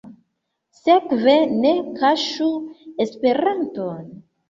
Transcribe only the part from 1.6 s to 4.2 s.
ne kaŝu Esperanton.